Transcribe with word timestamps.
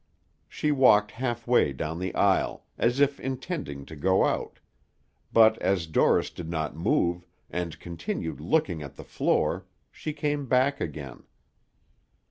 She 0.49 0.71
walked 0.71 1.11
half 1.11 1.45
way 1.45 1.73
down 1.73 1.99
the 1.99 2.15
aisle, 2.15 2.65
as 2.75 2.99
if 2.99 3.19
intending 3.19 3.85
to 3.85 3.95
go 3.95 4.25
out, 4.25 4.57
but 5.31 5.59
as 5.59 5.85
Dorris 5.85 6.31
did 6.31 6.49
not 6.49 6.75
move, 6.75 7.27
and 7.51 7.79
continued 7.79 8.39
looking 8.39 8.81
at 8.81 8.95
the 8.95 9.03
floor, 9.03 9.67
she 9.91 10.11
came 10.11 10.47
back 10.47 10.81
again. 10.81 11.25